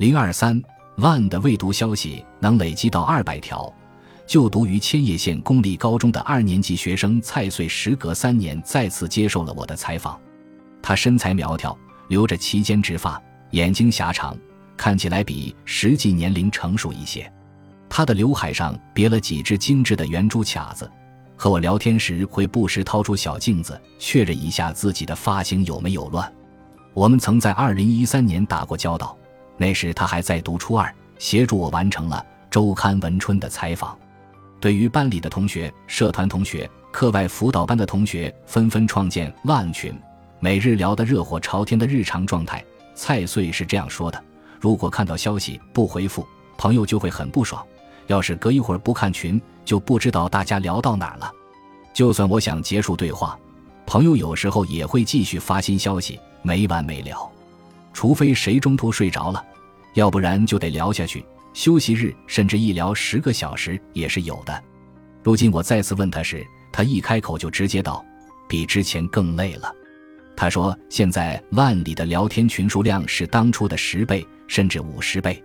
[0.00, 0.58] 零二三
[0.96, 3.70] 万的未读消息能累积到二百条。
[4.26, 10.18] 就读于千叶县公立高中的二年级学生蔡穗，时隔三年再次接受了我的采访。
[10.80, 11.76] 他身材苗条，
[12.08, 14.34] 留着齐肩直发，眼睛狭长，
[14.74, 17.30] 看起来比实际年龄成熟一些。
[17.86, 20.90] 他的刘海上别了几只精致的圆珠卡子，
[21.36, 26.32] 和我聊天时会不时掏出小镜子确认一下自己的发型有没有乱。
[26.94, 29.14] 我们曾在二零一三年打过交道，
[29.60, 33.94] 那时他还在读初二，协助我完成了周刊文春的采访。
[34.58, 39.94] 对于班里的同学、社团同学、课外辅导班的同学，纷纷创建万群，
[40.38, 44.24] 每日聊得热火朝天的日常状态，蔡穗是这样说的
[44.58, 47.62] ：“如果看到消息不回复，朋友就会很不爽；
[48.06, 51.30] 要是隔一会儿不看群，就不知道大家聊到哪儿了。
[51.92, 53.38] 就算我想结束对话，
[53.84, 57.30] 朋友有时候也会继续发新消息，没完没了。
[58.00, 59.44] 除非谁中途睡着了，
[59.92, 61.22] 要不然就得聊下去。”
[61.52, 64.64] 休息日甚至一聊十个小时也是有的。
[65.22, 68.02] 如今我再次问他时，他一开口就直接道
[68.48, 69.70] ：“比之前更累了。”
[70.34, 75.44] 他说：“现在万里的聊天群数量是当初的十倍甚至五十倍。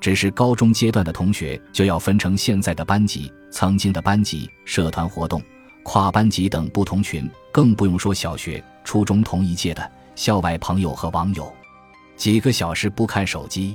[0.00, 5.42] 只是高中阶段的同学就要分成现在的班级、曾经的班级、社团活动、
[5.82, 11.52] 跨班级等不同群，更不用说小学、初中同一届的校外朋友和网友。
[12.18, 13.74] 几个小时不看手机。”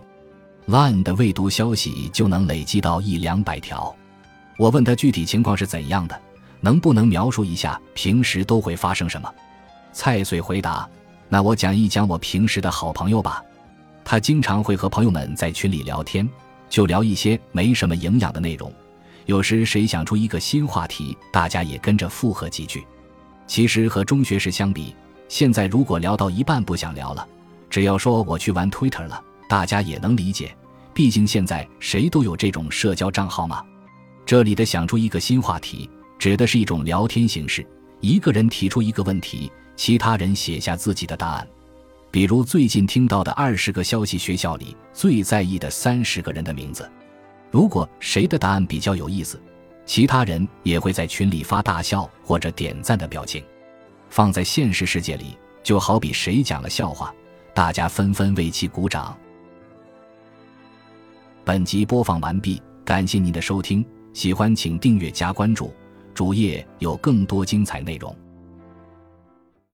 [0.67, 3.93] 万的未读消息就能累积到一两百条。
[4.57, 6.21] 我问他具体情况是怎样的，
[6.61, 9.29] 能不能描述一下平时都会发生什么？
[9.91, 10.87] 蔡穗回答
[11.27, 13.43] ：“那我讲一讲我平时的好朋友吧。
[14.05, 16.29] 他经常会和朋友们在群里聊天，
[16.69, 18.71] 就聊一些没什么营养的内容。
[19.25, 22.85] 有时谁想出一个新话题，大家也跟着附和几句。
[23.47, 24.95] 其实和中学时相比，
[25.27, 27.27] 现在如果聊到一半不想聊了，
[27.73, 30.55] 只要说我去玩 Twitter 了。”大家也能理解，
[30.93, 33.63] 毕竟现在谁都有这种社交账号嘛。
[34.27, 37.65] 这里的想出一个新话题，指的是一种聊天形式，
[37.99, 41.47] 一个人提出一个问题，其他人写下自己的答案。
[42.11, 46.87] 比如最近听到的二十个消息，学校里最在意的三十个人的名字。
[47.49, 49.41] 如果谁的答案比较有意思，
[49.83, 53.43] 其他人也会在群里发大笑或者点赞的表情。
[54.09, 57.13] 放在现实世界里，就好比谁讲了笑话，
[57.53, 59.15] 大家纷纷为其鼓掌。
[61.45, 65.71] 本集播放完毕，感谢您的收听，喜欢请订阅加关注，
[66.15, 68.15] 主页有更多精彩内容。